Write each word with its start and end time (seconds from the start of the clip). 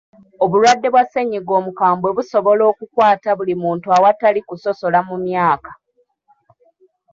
Obulwadde 0.43 0.87
bwa 0.93 1.03
ssennyiga 1.05 1.51
omukambwe 1.59 2.09
busobola 2.17 2.63
okukwata 2.71 3.29
buli 3.37 3.55
muntu 3.63 3.87
awatali 3.97 4.39
kusosola 4.47 4.99
mu 5.07 5.15
myaka. 5.25 5.71